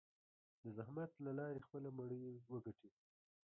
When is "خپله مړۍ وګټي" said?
1.65-2.89